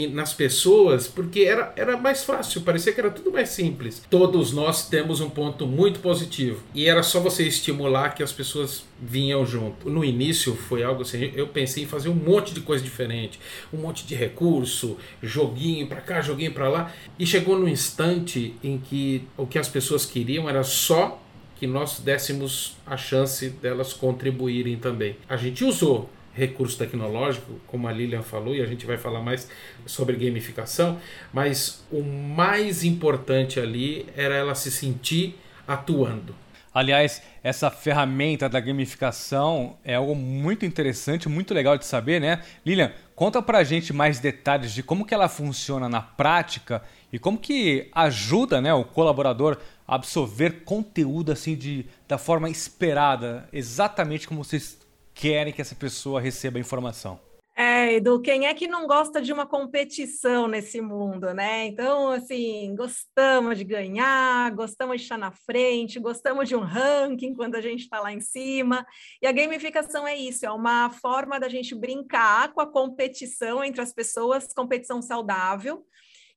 nas 0.06 0.34
pessoas, 0.34 1.08
porque 1.08 1.42
era, 1.42 1.74
era 1.76 1.98
mais 1.98 2.24
fácil, 2.24 2.62
parecia 2.62 2.94
que 2.94 3.00
era 3.00 3.10
tudo 3.10 3.32
mais 3.32 3.50
simples. 3.50 4.04
Todos 4.10 4.52
nós 4.52 4.88
temos 4.88 5.22
um 5.22 5.30
ponto 5.30 5.66
muito 5.66 6.00
positivo 6.00 6.62
e 6.76 6.88
era 6.88 7.02
só 7.02 7.20
você 7.20 7.44
estimular 7.48 8.14
que 8.14 8.22
as 8.22 8.32
pessoas 8.32 8.86
vinham 9.02 9.46
junto. 9.46 9.90
No 9.90 10.04
início 10.04 10.56
foi 10.56 10.84
algo 10.84 11.02
assim, 11.02 11.32
eu 11.36 11.48
pensei 11.48 11.84
em 11.84 11.88
fazer 11.88 12.10
um 12.10 12.16
monte 12.16 12.54
de 12.54 12.62
coisa 12.62 12.84
diferente, 12.84 13.40
um 13.74 13.78
monte 13.78 14.06
de 14.06 14.14
recurso, 14.14 14.98
joguinho 15.24 15.88
para 15.88 16.02
cá, 16.02 16.22
joguinho 16.22 16.52
para 16.52 16.70
lá, 16.70 16.94
e 17.18 17.26
chegou 17.26 17.58
no 17.58 17.68
instante 17.68 18.56
em 18.64 18.78
que 18.78 19.24
o 19.38 19.48
que 19.48 19.58
as 19.58 19.70
pessoas 19.70 20.06
queriam 20.06 20.50
era 20.50 20.64
só 20.64 21.22
que 21.60 21.66
nós 21.66 22.00
dessemos 22.00 22.78
a 22.86 22.96
chance 22.96 23.50
delas 23.50 23.92
contribuírem 23.92 24.78
também. 24.78 25.16
A 25.28 25.36
gente 25.36 25.64
usou 25.64 26.10
recurso 26.38 26.78
tecnológico, 26.78 27.60
como 27.66 27.88
a 27.88 27.92
Lilian 27.92 28.22
falou, 28.22 28.56
e 28.56 28.62
a 28.62 28.66
gente 28.68 28.86
vai 28.86 28.96
falar 28.96 29.22
mais 29.22 29.50
sobre 29.88 30.16
gamificação, 30.16 31.00
mas 31.34 31.84
o 31.92 32.04
mais 32.04 32.84
importante 32.84 33.60
ali 33.60 34.06
era 34.16 34.36
ela 34.36 34.54
se 34.54 34.70
sentir 34.70 35.36
atuando. 35.68 36.36
Aliás, 36.72 37.24
essa 37.42 37.72
ferramenta 37.72 38.48
da 38.48 38.60
gamificação 38.60 39.78
é 39.84 39.96
algo 39.96 40.14
muito 40.14 40.64
interessante, 40.64 41.28
muito 41.28 41.52
legal 41.52 41.76
de 41.76 41.86
saber, 41.86 42.22
né? 42.22 42.44
Lilian, 42.64 42.92
conta 43.16 43.42
pra 43.42 43.64
gente 43.64 43.92
mais 43.92 44.20
detalhes 44.20 44.72
de 44.72 44.84
como 44.84 45.04
que 45.04 45.14
ela 45.16 45.28
funciona 45.28 45.90
na 45.90 46.02
prática 46.02 46.84
e 47.12 47.18
como 47.18 47.40
que 47.40 47.90
ajuda 47.92 48.62
né, 48.62 48.72
o 48.76 48.84
colaborador 48.84 49.58
a 49.88 49.96
absorver 49.96 50.64
conteúdo 50.66 51.32
assim 51.32 51.56
de, 51.56 51.88
da 52.08 52.20
forma 52.20 52.48
esperada, 52.48 53.50
exatamente 53.52 54.28
como 54.28 54.44
vocês 54.44 54.78
querem 55.20 55.52
que 55.52 55.62
essa 55.62 55.76
pessoa 55.76 56.22
receba 56.22 56.58
a 56.58 56.62
informação. 56.62 57.20
É, 57.60 57.96
Edu, 57.96 58.22
quem 58.22 58.46
é 58.46 58.54
que 58.54 58.68
não 58.68 58.86
gosta 58.86 59.20
de 59.20 59.34
uma 59.34 59.44
competição 59.44 60.48
nesse 60.48 60.80
mundo, 60.80 61.34
né? 61.34 61.66
Então, 61.66 62.12
assim, 62.12 62.76
gostamos 62.76 63.58
de 63.58 63.64
ganhar, 63.64 64.52
gostamos 64.52 64.98
de 64.98 65.02
estar 65.02 65.18
na 65.18 65.32
frente, 65.32 66.00
gostamos 66.00 66.48
de 66.48 66.56
um 66.56 66.60
ranking 66.60 67.34
quando 67.34 67.56
a 67.56 67.62
gente 67.62 67.82
está 67.82 68.00
lá 68.00 68.14
em 68.14 68.22
cima. 68.22 68.86
E 69.20 69.26
a 69.26 69.32
gamificação 69.32 70.08
é 70.08 70.16
isso, 70.16 70.46
é 70.46 70.52
uma 70.52 70.92
forma 70.92 71.40
da 71.40 71.50
gente 71.50 71.74
brincar 71.74 72.54
com 72.54 72.62
a 72.62 72.72
competição 72.72 73.64
entre 73.64 73.82
as 73.82 73.92
pessoas, 73.92 74.54
competição 74.54 75.02
saudável, 75.02 75.84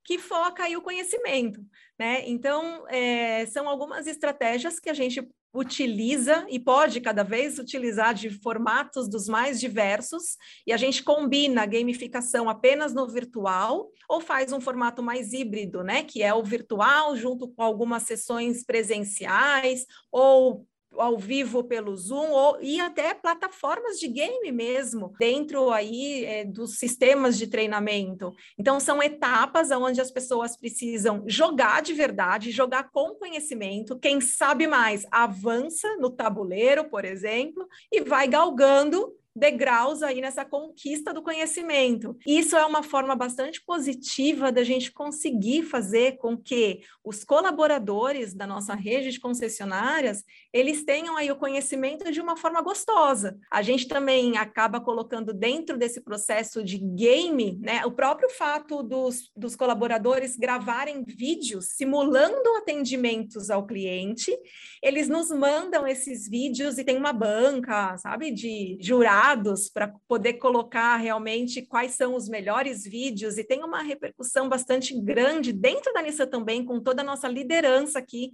que 0.04 0.18
foca 0.18 0.64
aí 0.64 0.76
o 0.76 0.82
conhecimento, 0.82 1.60
né? 1.98 2.22
Então, 2.26 2.86
é, 2.88 3.46
são 3.46 3.68
algumas 3.68 4.06
estratégias 4.06 4.80
que 4.80 4.90
a 4.90 4.94
gente 4.94 5.26
utiliza 5.52 6.46
e 6.48 6.60
pode 6.60 7.00
cada 7.00 7.24
vez 7.24 7.58
utilizar 7.58 8.14
de 8.14 8.30
formatos 8.30 9.08
dos 9.08 9.26
mais 9.28 9.58
diversos, 9.58 10.36
e 10.66 10.72
a 10.72 10.76
gente 10.76 11.02
combina 11.02 11.62
a 11.62 11.66
gamificação 11.66 12.48
apenas 12.48 12.94
no 12.94 13.06
virtual 13.08 13.90
ou 14.08 14.20
faz 14.20 14.52
um 14.52 14.60
formato 14.60 15.02
mais 15.02 15.32
híbrido, 15.32 15.82
né, 15.82 16.04
que 16.04 16.22
é 16.22 16.32
o 16.32 16.42
virtual 16.42 17.16
junto 17.16 17.48
com 17.48 17.62
algumas 17.62 18.04
sessões 18.04 18.64
presenciais 18.64 19.86
ou 20.12 20.66
ao 20.96 21.16
vivo 21.18 21.64
pelo 21.64 21.96
Zoom 21.96 22.30
ou 22.30 22.58
e 22.60 22.80
até 22.80 23.14
plataformas 23.14 23.98
de 23.98 24.08
game 24.08 24.52
mesmo 24.52 25.12
dentro 25.18 25.70
aí 25.70 26.24
é, 26.24 26.44
dos 26.44 26.78
sistemas 26.78 27.38
de 27.38 27.46
treinamento. 27.46 28.32
Então 28.58 28.80
são 28.80 29.02
etapas 29.02 29.70
onde 29.70 30.00
as 30.00 30.10
pessoas 30.10 30.56
precisam 30.56 31.24
jogar 31.26 31.82
de 31.82 31.92
verdade, 31.92 32.50
jogar 32.50 32.90
com 32.90 33.14
conhecimento. 33.14 33.98
Quem 33.98 34.20
sabe 34.20 34.66
mais 34.66 35.06
avança 35.10 35.96
no 35.98 36.10
tabuleiro, 36.10 36.88
por 36.88 37.04
exemplo, 37.04 37.66
e 37.92 38.00
vai 38.02 38.26
galgando 38.26 39.14
degraus 39.34 40.02
aí 40.02 40.20
nessa 40.20 40.44
conquista 40.44 41.14
do 41.14 41.22
conhecimento. 41.22 42.16
Isso 42.26 42.56
é 42.56 42.64
uma 42.64 42.82
forma 42.82 43.14
bastante 43.14 43.62
positiva 43.64 44.50
da 44.50 44.64
gente 44.64 44.92
conseguir 44.92 45.62
fazer 45.62 46.18
com 46.18 46.36
que 46.36 46.80
os 47.04 47.24
colaboradores 47.24 48.34
da 48.34 48.46
nossa 48.46 48.74
rede 48.74 49.10
de 49.10 49.20
concessionárias, 49.20 50.24
eles 50.52 50.84
tenham 50.84 51.16
aí 51.16 51.30
o 51.30 51.36
conhecimento 51.36 52.10
de 52.10 52.20
uma 52.20 52.36
forma 52.36 52.60
gostosa. 52.60 53.38
A 53.50 53.62
gente 53.62 53.88
também 53.88 54.36
acaba 54.36 54.80
colocando 54.80 55.32
dentro 55.32 55.78
desse 55.78 56.00
processo 56.00 56.62
de 56.62 56.78
game, 56.78 57.58
né, 57.60 57.84
o 57.86 57.92
próprio 57.92 58.28
fato 58.30 58.82
dos, 58.82 59.30
dos 59.36 59.56
colaboradores 59.56 60.36
gravarem 60.36 61.04
vídeos 61.06 61.68
simulando 61.76 62.56
atendimentos 62.56 63.50
ao 63.50 63.66
cliente, 63.66 64.36
eles 64.82 65.08
nos 65.08 65.30
mandam 65.30 65.86
esses 65.86 66.28
vídeos 66.28 66.78
e 66.78 66.84
tem 66.84 66.96
uma 66.96 67.12
banca, 67.12 67.96
sabe, 67.96 68.30
de 68.30 68.76
jurar 68.80 69.30
dados 69.30 69.68
para 69.68 69.92
poder 70.08 70.34
colocar 70.34 70.96
realmente 70.96 71.62
quais 71.62 71.92
são 71.92 72.14
os 72.14 72.28
melhores 72.28 72.84
vídeos 72.84 73.38
e 73.38 73.44
tem 73.44 73.62
uma 73.62 73.82
repercussão 73.82 74.48
bastante 74.48 74.98
grande 75.00 75.52
dentro 75.52 75.92
da 75.92 76.02
Nissa 76.02 76.26
também, 76.26 76.64
com 76.64 76.80
toda 76.80 77.02
a 77.02 77.04
nossa 77.04 77.28
liderança 77.28 77.98
aqui, 77.98 78.30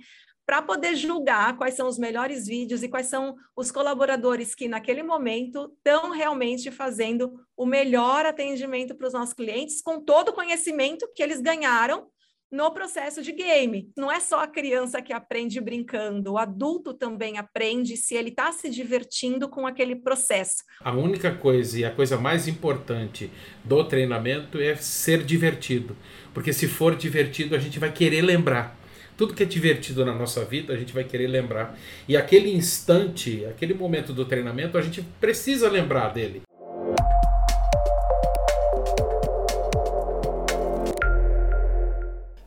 para 0.46 0.62
poder 0.62 0.94
julgar 0.94 1.56
quais 1.56 1.74
são 1.74 1.88
os 1.88 1.98
melhores 1.98 2.46
vídeos 2.46 2.82
e 2.84 2.88
quais 2.88 3.06
são 3.06 3.34
os 3.56 3.72
colaboradores 3.72 4.54
que, 4.54 4.68
naquele 4.68 5.02
momento, 5.02 5.72
estão 5.76 6.12
realmente 6.12 6.70
fazendo 6.70 7.34
o 7.56 7.66
melhor 7.66 8.24
atendimento 8.24 8.94
para 8.94 9.08
os 9.08 9.12
nossos 9.12 9.34
clientes, 9.34 9.82
com 9.82 10.00
todo 10.00 10.28
o 10.28 10.32
conhecimento 10.32 11.10
que 11.14 11.22
eles 11.22 11.40
ganharam 11.40 12.06
no 12.50 12.70
processo 12.70 13.22
de 13.22 13.32
game. 13.32 13.90
Não 13.96 14.10
é 14.10 14.20
só 14.20 14.40
a 14.40 14.46
criança 14.46 15.02
que 15.02 15.12
aprende 15.12 15.60
brincando, 15.60 16.34
o 16.34 16.38
adulto 16.38 16.94
também 16.94 17.38
aprende 17.38 17.96
se 17.96 18.14
ele 18.14 18.28
está 18.28 18.52
se 18.52 18.70
divertindo 18.70 19.48
com 19.48 19.66
aquele 19.66 19.96
processo. 19.96 20.62
A 20.80 20.92
única 20.92 21.34
coisa 21.34 21.80
e 21.80 21.84
a 21.84 21.90
coisa 21.90 22.16
mais 22.16 22.46
importante 22.46 23.30
do 23.64 23.82
treinamento 23.82 24.58
é 24.58 24.76
ser 24.76 25.24
divertido, 25.24 25.96
porque 26.32 26.52
se 26.52 26.68
for 26.68 26.94
divertido 26.94 27.56
a 27.56 27.58
gente 27.58 27.80
vai 27.80 27.92
querer 27.92 28.22
lembrar. 28.22 28.85
Tudo 29.16 29.32
que 29.32 29.42
é 29.42 29.46
divertido 29.46 30.04
na 30.04 30.12
nossa 30.14 30.44
vida, 30.44 30.74
a 30.74 30.76
gente 30.76 30.92
vai 30.92 31.02
querer 31.02 31.26
lembrar. 31.26 31.74
E 32.06 32.16
aquele 32.16 32.54
instante, 32.54 33.46
aquele 33.46 33.72
momento 33.72 34.12
do 34.12 34.26
treinamento, 34.26 34.76
a 34.76 34.82
gente 34.82 35.00
precisa 35.18 35.70
lembrar 35.70 36.12
dele. 36.12 36.42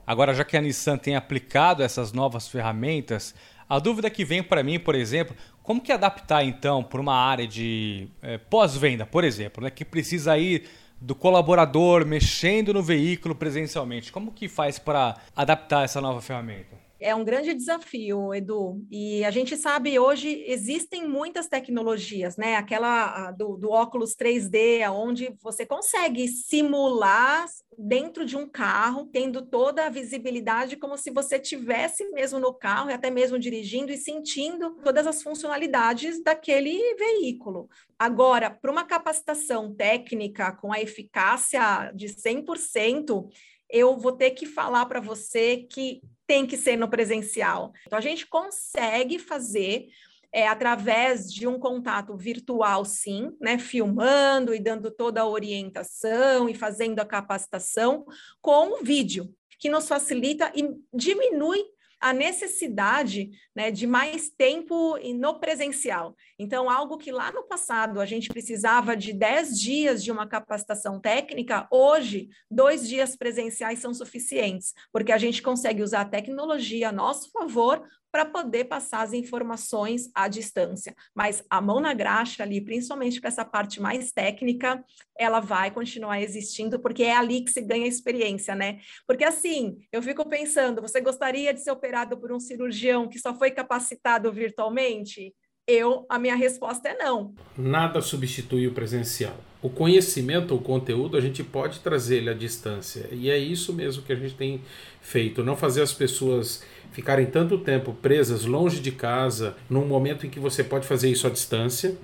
Agora, 0.05 0.33
já 0.33 0.43
que 0.43 0.55
a 0.55 0.61
Nissan 0.61 0.97
tem 0.97 1.15
aplicado 1.15 1.81
essas 1.81 2.11
novas 2.11 2.47
ferramentas, 2.47 3.33
a 3.67 3.79
dúvida 3.79 4.09
que 4.09 4.23
vem 4.23 4.43
para 4.43 4.61
mim, 4.61 4.79
por 4.79 4.93
exemplo, 4.93 5.35
como 5.63 5.81
que 5.81 5.91
adaptar 5.91 6.43
então 6.43 6.83
para 6.83 7.01
uma 7.01 7.15
área 7.15 7.47
de 7.47 8.07
é, 8.21 8.37
pós-venda, 8.37 9.07
por 9.07 9.23
exemplo, 9.23 9.63
né, 9.63 9.71
que 9.71 9.85
precisa 9.85 10.37
ir 10.37 10.67
do 11.01 11.15
colaborador 11.15 12.05
mexendo 12.05 12.73
no 12.73 12.81
veículo 12.81 13.35
presencialmente? 13.35 14.11
Como 14.11 14.31
que 14.31 14.47
faz 14.47 14.79
para 14.79 15.17
adaptar 15.35 15.85
essa 15.85 16.01
nova 16.01 16.21
ferramenta? 16.21 16.78
É 17.01 17.15
um 17.15 17.23
grande 17.23 17.53
desafio, 17.53 18.33
Edu. 18.33 18.85
E 18.91 19.23
a 19.23 19.31
gente 19.31 19.55
sabe 19.55 19.97
hoje 19.97 20.43
existem 20.45 21.07
muitas 21.07 21.47
tecnologias, 21.47 22.35
né? 22.35 22.57
Aquela 22.57 23.31
do, 23.31 23.55
do 23.55 23.69
óculos 23.69 24.15
3D, 24.15 24.89
onde 24.91 25.33
você 25.41 25.65
consegue 25.65 26.27
simular 26.27 27.45
dentro 27.77 28.25
de 28.25 28.35
um 28.35 28.45
carro, 28.45 29.07
tendo 29.13 29.45
toda 29.45 29.85
a 29.85 29.89
visibilidade 29.89 30.75
como 30.75 30.97
se 30.97 31.09
você 31.09 31.39
tivesse 31.39 32.09
mesmo 32.09 32.37
no 32.37 32.53
carro 32.53 32.89
e 32.89 32.93
até 32.93 33.09
mesmo 33.09 33.39
dirigindo 33.39 33.93
e 33.93 33.97
sentindo 33.97 34.75
todas 34.83 35.07
as 35.07 35.23
funcionalidades 35.23 36.21
daquele 36.21 36.77
veículo. 36.95 37.69
Agora, 37.97 38.49
para 38.49 38.71
uma 38.71 38.83
capacitação 38.83 39.73
técnica 39.73 40.51
com 40.51 40.73
a 40.73 40.81
eficácia 40.81 41.91
de 41.95 42.07
100%, 42.07 43.29
eu 43.69 43.95
vou 43.97 44.11
ter 44.11 44.31
que 44.31 44.45
falar 44.45 44.85
para 44.85 44.99
você 44.99 45.57
que 45.57 46.01
tem 46.29 46.45
que 46.45 46.55
ser 46.55 46.77
no 46.77 46.87
presencial. 46.87 47.73
Então, 47.87 47.97
a 47.97 48.01
gente 48.03 48.27
consegue 48.27 49.17
fazer 49.17 49.87
é, 50.31 50.47
através 50.47 51.33
de 51.33 51.47
um 51.47 51.57
contato 51.57 52.15
virtual, 52.15 52.85
sim, 52.85 53.35
né, 53.41 53.57
filmando 53.57 54.53
e 54.53 54.59
dando 54.59 54.91
toda 54.91 55.21
a 55.21 55.27
orientação 55.27 56.47
e 56.47 56.53
fazendo 56.53 56.99
a 56.99 57.05
capacitação 57.05 58.05
com 58.39 58.79
o 58.79 58.83
vídeo, 58.83 59.33
que 59.59 59.69
nos 59.69 59.87
facilita 59.87 60.51
e 60.53 60.69
diminui 60.93 61.63
a 61.99 62.13
necessidade 62.13 63.29
né, 63.55 63.71
de 63.71 63.85
mais 63.85 64.29
tempo 64.29 64.97
no 65.15 65.39
presencial. 65.39 66.15
Então, 66.37 66.69
algo 66.69 66.97
que 66.97 67.11
lá 67.11 67.31
no 67.31 67.43
passado 67.43 67.99
a 67.99 68.05
gente 68.05 68.29
precisava 68.29 68.95
de 68.95 69.11
10 69.11 69.59
dias 69.59 70.03
de 70.03 70.11
uma 70.11 70.27
capacitação 70.27 70.99
técnica, 70.99 71.67
hoje, 71.71 72.29
dois 72.49 72.87
dias 72.87 73.15
presenciais 73.15 73.79
são 73.79 73.93
suficientes, 73.93 74.73
porque 74.91 75.11
a 75.11 75.17
gente 75.17 75.41
consegue 75.41 75.83
usar 75.83 76.01
a 76.01 76.09
tecnologia 76.09 76.89
a 76.89 76.93
nosso 76.93 77.31
favor 77.31 77.85
para 78.11 78.25
poder 78.25 78.65
passar 78.65 79.01
as 79.01 79.13
informações 79.13 80.09
à 80.13 80.27
distância. 80.27 80.95
Mas 81.13 81.43
a 81.49 81.61
mão 81.61 81.79
na 81.79 81.93
graxa 81.93 82.43
ali, 82.43 82.61
principalmente 82.61 83.19
para 83.19 83.27
essa 83.27 83.45
parte 83.45 83.81
mais 83.81 84.11
técnica, 84.11 84.83
ela 85.17 85.39
vai 85.39 85.71
continuar 85.71 86.21
existindo, 86.21 86.79
porque 86.79 87.03
é 87.03 87.15
ali 87.15 87.41
que 87.41 87.51
se 87.51 87.61
ganha 87.61 87.87
experiência, 87.87 88.55
né? 88.55 88.79
Porque 89.07 89.23
assim, 89.23 89.77
eu 89.91 90.01
fico 90.01 90.27
pensando, 90.27 90.81
você 90.81 91.01
gostaria 91.01 91.53
de 91.53 91.61
ser 91.61 91.71
operado 91.71 92.17
por 92.17 92.31
um 92.31 92.39
cirurgião 92.39 93.07
que 93.07 93.19
só 93.19 93.33
foi 93.33 93.51
capacitado 93.51 94.31
virtualmente? 94.31 95.33
Eu, 95.67 96.07
a 96.09 96.17
minha 96.17 96.35
resposta 96.35 96.89
é 96.89 96.97
não. 96.97 97.35
Nada 97.55 98.01
substitui 98.01 98.65
o 98.65 98.73
presencial. 98.73 99.37
O 99.61 99.69
conhecimento, 99.69 100.55
o 100.55 100.59
conteúdo, 100.59 101.15
a 101.15 101.21
gente 101.21 101.43
pode 101.43 101.81
trazer 101.81 102.17
ele 102.17 102.29
à 102.29 102.33
distância. 102.33 103.07
E 103.11 103.29
é 103.29 103.37
isso 103.37 103.71
mesmo 103.71 104.01
que 104.01 104.11
a 104.11 104.15
gente 104.15 104.33
tem 104.33 104.61
feito. 105.01 105.43
Não 105.43 105.55
fazer 105.55 105.83
as 105.83 105.93
pessoas 105.93 106.63
ficarem 106.91 107.25
tanto 107.25 107.57
tempo 107.57 107.93
presas 107.93 108.45
longe 108.45 108.79
de 108.79 108.91
casa, 108.91 109.55
num 109.69 109.85
momento 109.85 110.25
em 110.25 110.29
que 110.29 110.39
você 110.39 110.63
pode 110.63 110.87
fazer 110.87 111.09
isso 111.09 111.27
à 111.27 111.29
distância 111.29 111.95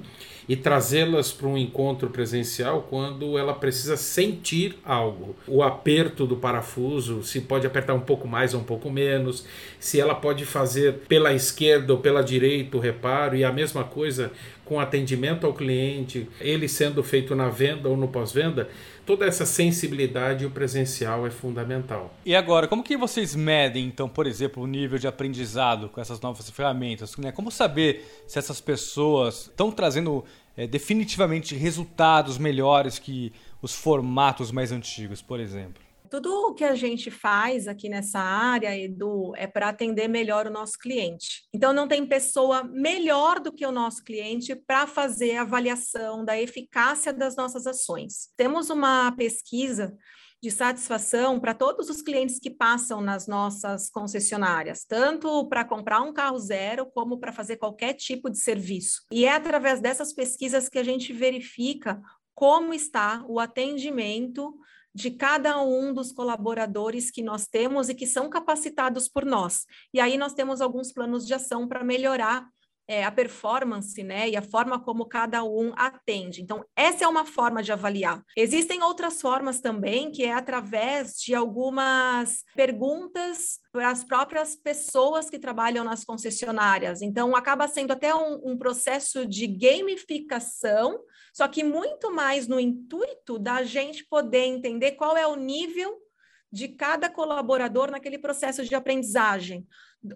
e 0.48 0.56
trazê-las 0.56 1.32
para 1.32 1.48
um 1.48 1.58
encontro 1.58 2.10
presencial 2.10 2.86
quando 2.89 3.38
ela 3.38 3.54
precisa 3.54 3.98
sentir 3.98 4.77
algo. 4.86 5.36
O 5.48 5.63
aperto 5.63 6.25
do 6.25 6.38
parafuso, 6.38 7.24
se 7.24 7.42
pode 7.42 7.65
apertar 7.65 7.94
um 7.94 8.00
pouco 8.00 8.27
mais 8.27 8.54
ou 8.54 8.62
um 8.62 8.63
pouco 8.63 8.89
menos, 8.89 9.46
se 9.80 10.00
ela 10.00 10.13
pode 10.13 10.46
fazer 10.46 11.00
pela 11.08 11.34
esquerda 11.34 11.94
ou 11.94 12.00
pela 12.00 12.24
direita 12.24 12.77
o 12.77 12.80
reparo, 12.80 13.36
e 13.36 13.44
a 13.44 13.51
mesma 13.51 13.84
coisa 13.84 14.32
com 14.65 14.79
atendimento 14.79 15.45
ao 15.45 15.53
cliente, 15.53 16.27
ele 16.41 16.67
sendo 16.67 17.03
feito 17.03 17.36
na 17.36 17.48
venda 17.50 17.88
ou 17.88 17.95
no 17.95 18.07
pós-venda, 18.07 18.67
toda 19.05 19.25
essa 19.25 19.45
sensibilidade 19.45 20.45
o 20.45 20.50
presencial 20.50 21.25
é 21.25 21.29
fundamental. 21.29 22.13
E 22.25 22.36
agora, 22.36 22.67
como 22.67 22.84
que 22.84 22.98
vocês 22.98 23.36
medem, 23.36 23.86
então, 23.86 24.10
por 24.10 24.25
exemplo, 24.25 24.63
o 24.63 24.67
nível 24.67 24.98
de 24.98 25.07
aprendizado 25.07 25.88
com 25.89 26.01
essas 26.01 26.19
novas 26.19 26.50
ferramentas? 26.50 27.15
Né? 27.17 27.31
Como 27.31 27.51
saber 27.51 28.03
se 28.27 28.39
essas 28.39 28.60
pessoas 28.60 29.41
estão 29.41 29.72
trazendo 29.72 30.25
é, 30.57 30.65
definitivamente 30.65 31.55
resultados 31.55 32.39
melhores 32.39 32.98
que 32.98 33.31
os 33.62 33.75
formatos 33.75 34.51
mais 34.51 34.72
antigos, 34.72 35.22
por 35.22 35.39
exemplo? 35.39 35.85
Tudo 36.15 36.48
o 36.48 36.53
que 36.53 36.63
a 36.63 36.75
gente 36.75 37.12
faz 37.12 37.67
aqui 37.67 37.89
nessa 37.89 38.19
área, 38.19 38.74
Edu, 38.74 39.34
é 39.36 39.45
para 39.45 39.67
atender 39.67 40.07
melhor 40.07 40.48
o 40.48 40.50
nosso 40.50 40.79
cliente. 40.79 41.43
Então, 41.53 41.74
não 41.74 41.89
tem 41.89 42.05
pessoa 42.05 42.63
melhor 42.63 43.41
do 43.41 43.51
que 43.51 43.65
o 43.65 43.72
nosso 43.72 44.01
cliente 44.01 44.55
para 44.55 44.88
fazer 44.88 45.36
a 45.36 45.41
avaliação 45.41 46.24
da 46.24 46.39
eficácia 46.39 47.12
das 47.12 47.36
nossas 47.36 47.67
ações. 47.67 48.29
Temos 48.38 48.69
uma 48.69 49.12
pesquisa 49.12 49.93
de 50.41 50.50
satisfação 50.50 51.38
para 51.38 51.53
todos 51.53 51.89
os 51.89 52.01
clientes 52.01 52.39
que 52.39 52.50
passam 52.50 53.01
nas 53.01 53.27
nossas 53.27 53.89
concessionárias, 53.89 54.86
tanto 54.86 55.45
para 55.50 55.65
comprar 55.65 56.00
um 56.00 56.13
carro 56.13 56.39
zero, 56.39 56.86
como 56.93 57.19
para 57.19 57.34
fazer 57.34 57.57
qualquer 57.57 57.93
tipo 57.93 58.29
de 58.29 58.39
serviço. 58.39 59.01
E 59.12 59.25
é 59.25 59.34
através 59.34 59.81
dessas 59.81 60.13
pesquisas 60.13 60.69
que 60.69 60.79
a 60.79 60.84
gente 60.84 61.12
verifica 61.12 62.01
como 62.34 62.74
está 62.74 63.22
o 63.27 63.38
atendimento 63.38 64.53
de 64.95 65.11
cada 65.11 65.61
um 65.61 65.93
dos 65.93 66.13
colaboradores 66.13 67.11
que 67.11 67.21
nós 67.21 67.45
temos 67.45 67.89
e 67.89 67.93
que 67.93 68.07
são 68.07 68.29
capacitados 68.29 69.09
por 69.09 69.25
nós. 69.25 69.65
E 69.93 69.99
aí 69.99 70.17
nós 70.17 70.33
temos 70.33 70.61
alguns 70.61 70.93
planos 70.93 71.27
de 71.27 71.33
ação 71.33 71.67
para 71.67 71.83
melhorar 71.83 72.47
é, 72.87 73.03
a 73.03 73.11
performance, 73.11 74.01
né, 74.03 74.29
e 74.29 74.37
a 74.37 74.41
forma 74.41 74.79
como 74.79 75.07
cada 75.07 75.43
um 75.43 75.73
atende. 75.75 76.41
Então, 76.41 76.63
essa 76.75 77.03
é 77.03 77.07
uma 77.07 77.25
forma 77.25 77.63
de 77.63 77.71
avaliar. 77.71 78.23
Existem 78.37 78.83
outras 78.83 79.21
formas 79.21 79.59
também, 79.59 80.11
que 80.11 80.23
é 80.23 80.33
através 80.33 81.13
de 81.13 81.33
algumas 81.33 82.43
perguntas 82.55 83.59
para 83.71 83.89
as 83.89 84.03
próprias 84.03 84.55
pessoas 84.55 85.29
que 85.29 85.39
trabalham 85.39 85.83
nas 85.83 86.05
concessionárias. 86.05 87.01
Então, 87.01 87.35
acaba 87.35 87.67
sendo 87.67 87.91
até 87.91 88.13
um, 88.13 88.51
um 88.51 88.57
processo 88.57 89.25
de 89.25 89.47
gamificação, 89.47 90.99
só 91.36 91.50
que 91.50 91.65
muito 91.65 92.13
mais 92.13 92.48
no 92.48 92.58
intuito 92.58 93.38
da 93.38 93.62
gente 93.62 94.06
poder 94.06 94.46
entender 94.46 94.94
qual 94.94 95.18
é 95.18 95.27
o 95.27 95.36
nível 95.36 96.01
de 96.50 96.70
cada 96.70 97.10
colaborador 97.10 97.92
naquele 97.92 98.18
processo 98.18 98.63
de 98.63 98.74
aprendizagem. 98.74 99.68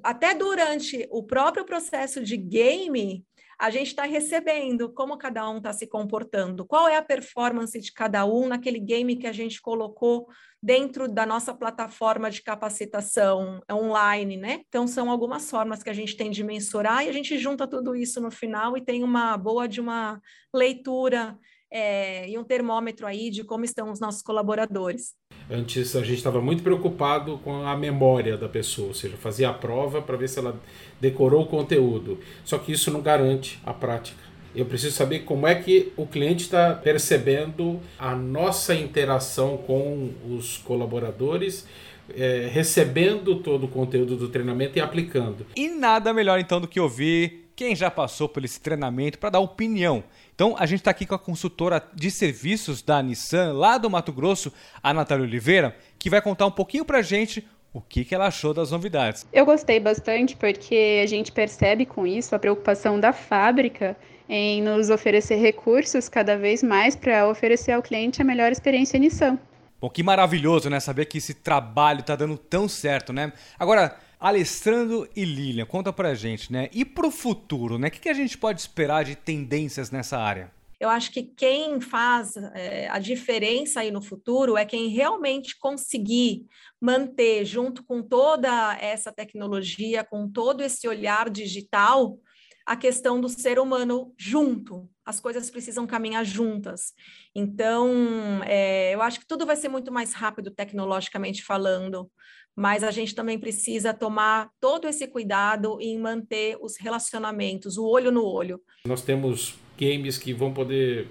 Até 0.01 0.33
durante 0.33 1.05
o 1.11 1.21
próprio 1.21 1.65
processo 1.65 2.23
de 2.23 2.37
game, 2.37 3.25
a 3.59 3.69
gente 3.69 3.87
está 3.87 4.03
recebendo 4.03 4.89
como 4.93 5.17
cada 5.17 5.47
um 5.49 5.57
está 5.57 5.73
se 5.73 5.85
comportando, 5.85 6.65
qual 6.65 6.87
é 6.87 6.95
a 6.95 7.03
performance 7.03 7.77
de 7.77 7.91
cada 7.91 8.25
um 8.25 8.47
naquele 8.47 8.79
game 8.79 9.17
que 9.17 9.27
a 9.27 9.33
gente 9.33 9.61
colocou 9.61 10.29
dentro 10.63 11.09
da 11.09 11.25
nossa 11.25 11.53
plataforma 11.53 12.31
de 12.31 12.41
capacitação 12.41 13.61
online, 13.69 14.37
né? 14.37 14.61
Então, 14.69 14.87
são 14.87 15.11
algumas 15.11 15.49
formas 15.49 15.83
que 15.83 15.89
a 15.89 15.93
gente 15.93 16.15
tem 16.15 16.31
de 16.31 16.41
mensurar 16.41 17.05
e 17.05 17.09
a 17.09 17.13
gente 17.13 17.37
junta 17.37 17.67
tudo 17.67 17.95
isso 17.95 18.21
no 18.21 18.31
final 18.31 18.77
e 18.77 18.81
tem 18.81 19.03
uma 19.03 19.37
boa 19.37 19.67
de 19.67 19.81
uma 19.81 20.21
leitura 20.53 21.37
é, 21.71 22.29
e 22.29 22.37
um 22.37 22.43
termômetro 22.43 23.05
aí 23.05 23.29
de 23.29 23.43
como 23.43 23.63
estão 23.63 23.91
os 23.91 23.99
nossos 23.99 24.21
colaboradores. 24.21 25.13
Antes 25.49 25.95
a 25.95 26.01
gente 26.01 26.17
estava 26.17 26.41
muito 26.41 26.61
preocupado 26.61 27.39
com 27.43 27.65
a 27.65 27.75
memória 27.75 28.37
da 28.37 28.47
pessoa, 28.47 28.89
ou 28.89 28.93
seja, 28.93 29.17
fazia 29.17 29.49
a 29.49 29.53
prova 29.53 30.01
para 30.01 30.15
ver 30.15 30.29
se 30.29 30.39
ela 30.39 30.59
decorou 30.99 31.43
o 31.43 31.47
conteúdo. 31.47 32.19
Só 32.43 32.57
que 32.57 32.71
isso 32.71 32.91
não 32.91 33.01
garante 33.01 33.59
a 33.65 33.73
prática. 33.73 34.29
Eu 34.55 34.65
preciso 34.65 34.95
saber 34.95 35.19
como 35.19 35.47
é 35.47 35.55
que 35.55 35.91
o 35.95 36.07
cliente 36.07 36.43
está 36.43 36.73
percebendo 36.73 37.79
a 37.97 38.15
nossa 38.15 38.73
interação 38.73 39.57
com 39.57 40.11
os 40.27 40.57
colaboradores, 40.57 41.67
é, 42.15 42.49
recebendo 42.51 43.35
todo 43.37 43.65
o 43.65 43.67
conteúdo 43.67 44.15
do 44.17 44.27
treinamento 44.27 44.77
e 44.77 44.81
aplicando. 44.81 45.45
E 45.55 45.69
nada 45.69 46.11
melhor 46.13 46.39
então 46.39 46.59
do 46.59 46.67
que 46.67 46.79
ouvir 46.79 47.48
quem 47.59 47.75
já 47.75 47.91
passou 47.91 48.29
por 48.29 48.45
esse 48.45 48.57
treinamento 48.57 49.19
para 49.19 49.31
dar 49.31 49.41
opinião. 49.41 50.01
Então, 50.33 50.55
a 50.57 50.65
gente 50.65 50.79
está 50.79 50.91
aqui 50.91 51.05
com 51.05 51.13
a 51.13 51.19
consultora 51.19 51.83
de 51.93 52.09
serviços 52.09 52.81
da 52.81 53.03
Nissan, 53.03 53.51
lá 53.51 53.77
do 53.77 53.89
Mato 53.89 54.13
Grosso, 54.13 54.53
a 54.81 54.93
Natália 54.93 55.25
Oliveira, 55.25 55.75
que 55.99 56.09
vai 56.09 56.21
contar 56.21 56.45
um 56.45 56.51
pouquinho 56.51 56.85
para 56.85 56.99
a 56.99 57.01
gente 57.01 57.45
o 57.73 57.81
que, 57.81 58.05
que 58.05 58.15
ela 58.15 58.27
achou 58.27 58.53
das 58.53 58.71
novidades. 58.71 59.27
Eu 59.33 59.45
gostei 59.45 59.77
bastante 59.77 60.37
porque 60.37 61.01
a 61.03 61.05
gente 61.05 61.33
percebe 61.33 61.85
com 61.85 62.07
isso 62.07 62.33
a 62.33 62.39
preocupação 62.39 62.97
da 62.97 63.11
fábrica 63.11 63.97
em 64.29 64.61
nos 64.61 64.89
oferecer 64.89 65.35
recursos 65.35 66.07
cada 66.07 66.37
vez 66.37 66.63
mais 66.63 66.95
para 66.95 67.27
oferecer 67.27 67.73
ao 67.73 67.81
cliente 67.81 68.21
a 68.21 68.25
melhor 68.25 68.53
experiência 68.53 68.97
Nissan. 68.97 69.37
Bom, 69.81 69.89
que 69.89 70.01
maravilhoso, 70.01 70.69
né? 70.69 70.79
Saber 70.79 71.07
que 71.07 71.17
esse 71.17 71.33
trabalho 71.33 71.99
está 71.99 72.15
dando 72.15 72.37
tão 72.37 72.69
certo, 72.69 73.11
né? 73.11 73.33
Agora, 73.59 73.97
Alessandro 74.19 75.07
e 75.15 75.23
Lilian, 75.23 75.65
conta 75.65 75.93
pra 75.93 76.13
gente, 76.13 76.51
né? 76.51 76.69
E 76.73 76.83
pro 76.83 77.09
futuro, 77.09 77.77
né? 77.77 77.87
O 77.87 77.91
que, 77.91 78.09
a 78.09 78.13
gente 78.13 78.37
pode 78.37 78.59
esperar 78.59 79.05
de 79.05 79.15
tendências 79.15 79.91
nessa 79.91 80.17
área? 80.17 80.51
Eu 80.77 80.89
acho 80.89 81.11
que 81.11 81.23
quem 81.23 81.79
faz 81.79 82.35
é, 82.35 82.89
a 82.89 82.99
diferença 82.99 83.79
aí 83.79 83.91
no 83.91 84.01
futuro 84.01 84.57
é 84.57 84.65
quem 84.65 84.89
realmente 84.89 85.57
conseguir 85.57 86.45
manter, 86.81 87.45
junto 87.45 87.81
com 87.83 88.01
toda 88.03 88.77
essa 88.81 89.09
tecnologia, 89.11 90.03
com 90.03 90.29
todo 90.29 90.61
esse 90.61 90.85
olhar 90.85 91.29
digital, 91.29 92.17
a 92.65 92.75
questão 92.75 93.21
do 93.21 93.29
ser 93.29 93.57
humano 93.57 94.13
junto. 94.17 94.89
As 95.05 95.19
coisas 95.19 95.49
precisam 95.49 95.87
caminhar 95.87 96.25
juntas. 96.25 96.93
Então, 97.33 98.43
é, 98.43 98.93
eu 98.93 99.01
acho 99.01 99.21
que 99.21 99.27
tudo 99.27 99.45
vai 99.45 99.55
ser 99.55 99.69
muito 99.69 99.91
mais 99.93 100.13
rápido 100.13 100.51
tecnologicamente 100.51 101.43
falando 101.43 102.11
mas 102.59 102.83
a 102.83 102.91
gente 102.91 103.15
também 103.15 103.39
precisa 103.39 103.93
tomar 103.93 104.49
todo 104.59 104.85
esse 104.85 105.07
cuidado 105.07 105.77
em 105.79 105.97
manter 105.97 106.57
os 106.61 106.75
relacionamentos, 106.77 107.77
o 107.77 107.85
olho 107.85 108.11
no 108.11 108.21
olho. 108.21 108.59
Nós 108.85 109.01
temos 109.01 109.55
games 109.79 110.17
que 110.17 110.33
vão 110.33 110.51
poder 110.51 111.07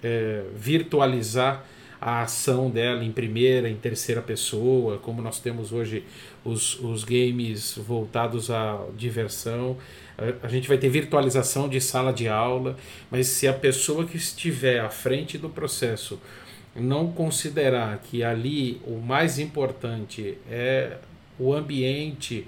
é, 0.00 0.44
virtualizar 0.54 1.66
a 2.00 2.22
ação 2.22 2.70
dela 2.70 3.02
em 3.02 3.10
primeira, 3.10 3.68
em 3.68 3.74
terceira 3.74 4.22
pessoa, 4.22 4.96
como 4.98 5.20
nós 5.20 5.40
temos 5.40 5.72
hoje 5.72 6.04
os, 6.44 6.78
os 6.78 7.02
games 7.02 7.76
voltados 7.78 8.48
à 8.48 8.86
diversão. 8.96 9.76
A, 10.16 10.46
a 10.46 10.48
gente 10.48 10.68
vai 10.68 10.78
ter 10.78 10.88
virtualização 10.88 11.68
de 11.68 11.80
sala 11.80 12.12
de 12.12 12.28
aula, 12.28 12.76
mas 13.10 13.26
se 13.26 13.48
a 13.48 13.52
pessoa 13.52 14.06
que 14.06 14.16
estiver 14.16 14.78
à 14.78 14.88
frente 14.88 15.36
do 15.36 15.48
processo 15.50 16.20
não 16.74 17.12
considerar 17.12 17.98
que 17.98 18.22
ali 18.24 18.80
o 18.86 18.98
mais 18.98 19.38
importante 19.38 20.38
é 20.50 20.98
o 21.38 21.52
ambiente, 21.52 22.46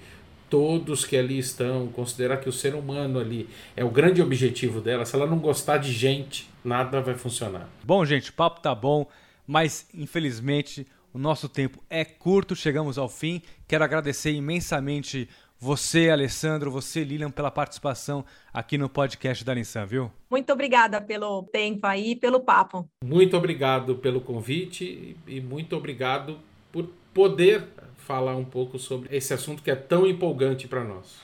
todos 0.49 1.05
que 1.05 1.17
ali 1.17 1.39
estão, 1.39 1.89
considerar 1.89 2.37
que 2.39 2.49
o 2.49 2.53
ser 2.53 2.75
humano 2.75 3.19
ali 3.19 3.49
é 3.77 3.85
o 3.85 3.91
grande 3.91 4.23
objetivo 4.23 4.81
dela, 4.81 5.05
se 5.05 5.15
ela 5.15 5.27
não 5.27 5.39
gostar 5.39 5.79
de 5.79 5.93
gente, 5.93 6.49
nada 6.65 7.01
vai 7.01 7.15
funcionar. 7.15 7.69
Bom, 7.83 8.05
gente, 8.05 8.31
o 8.31 8.33
papo 8.33 8.61
tá 8.61 8.75
bom, 8.75 9.07
mas 9.47 9.89
infelizmente 9.93 10.87
o 11.13 11.19
nosso 11.19 11.49
tempo 11.49 11.83
é 11.89 12.05
curto, 12.05 12.57
chegamos 12.57 12.99
ao 12.99 13.09
fim. 13.09 13.41
Quero 13.69 13.85
agradecer 13.85 14.33
imensamente 14.33 15.29
você, 15.65 16.11
Alessandro, 16.11 16.71
você, 16.71 17.03
Lilian, 17.03 17.31
pela 17.31 17.51
participação 17.51 18.23
aqui 18.53 18.77
no 18.77 18.87
podcast 18.87 19.43
da 19.43 19.55
Nissan, 19.55 19.87
viu? 19.87 20.13
Muito 20.31 20.53
obrigada 20.53 21.01
pelo 21.01 21.43
tempo 21.45 21.87
aí, 21.87 22.15
pelo 22.15 22.41
papo. 22.41 22.87
Muito 23.03 23.35
obrigado 23.35 23.95
pelo 23.95 24.21
convite 24.21 25.17
e 25.27 25.41
muito 25.41 25.75
obrigado 25.75 26.39
por 26.71 26.91
poder 27.15 27.65
falar 27.97 28.37
um 28.37 28.45
pouco 28.45 28.79
sobre 28.79 29.17
esse 29.17 29.33
assunto 29.33 29.63
que 29.63 29.71
é 29.71 29.75
tão 29.75 30.07
empolgante 30.07 30.69
para 30.69 30.85
nós. 30.85 31.23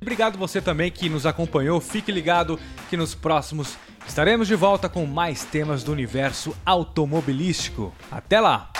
Obrigado 0.00 0.38
você 0.38 0.60
também 0.60 0.88
que 0.88 1.08
nos 1.08 1.26
acompanhou. 1.26 1.80
Fique 1.80 2.12
ligado 2.12 2.60
que 2.88 2.96
nos 2.96 3.12
próximos 3.12 3.76
estaremos 4.06 4.46
de 4.46 4.54
volta 4.54 4.88
com 4.88 5.04
mais 5.04 5.44
temas 5.44 5.82
do 5.82 5.90
universo 5.90 6.56
automobilístico. 6.64 7.92
Até 8.08 8.40
lá! 8.40 8.70